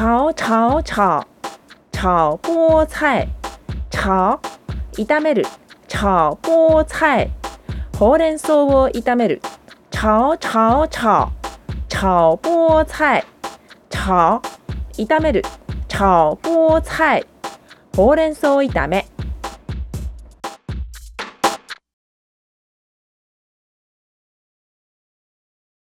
[0.00, 1.22] 炒炒炒
[1.92, 3.28] 炒菠菜
[3.90, 4.40] 炒
[4.92, 5.44] 炒める
[5.88, 7.28] 炒菠菜
[7.98, 9.42] ほうれん草を炒める
[9.90, 11.28] 炒炒炒
[11.90, 13.26] 炒菠菜
[13.90, 14.40] 炒
[14.96, 15.42] 炒める
[15.86, 17.26] 炒菠菜
[17.94, 19.06] ほうれん草炒め